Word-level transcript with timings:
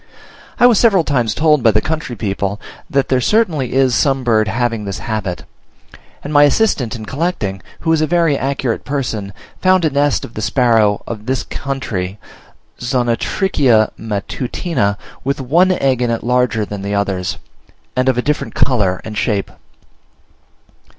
I 0.59 0.65
was 0.65 0.79
several 0.79 1.03
times 1.03 1.35
told 1.35 1.61
by 1.61 1.69
the 1.69 1.79
country 1.79 2.15
people 2.15 2.59
that 2.89 3.09
there 3.09 3.21
certainly 3.21 3.73
is 3.75 3.93
some 3.93 4.23
bird 4.23 4.47
having 4.47 4.83
this 4.83 4.97
habit; 4.97 5.43
and 6.23 6.33
my 6.33 6.41
assistant 6.41 6.95
in 6.95 7.05
collecting, 7.05 7.61
who 7.81 7.93
is 7.93 8.01
a 8.01 8.07
very 8.07 8.35
accurate 8.35 8.83
person, 8.83 9.31
found 9.61 9.85
a 9.85 9.91
nest 9.91 10.25
of 10.25 10.33
the 10.33 10.41
sparrow 10.41 11.03
of 11.05 11.27
this 11.27 11.43
country 11.43 12.17
(Zonotrichia 12.79 13.91
matutina), 13.95 14.97
with 15.23 15.39
one 15.39 15.71
egg 15.71 16.01
in 16.01 16.09
it 16.09 16.23
larger 16.23 16.65
than 16.65 16.81
the 16.81 16.95
others, 16.95 17.37
and 17.95 18.09
of 18.09 18.17
a 18.17 18.23
different 18.23 18.55
colour 18.55 19.01
and 19.03 19.15
shape. 19.15 19.51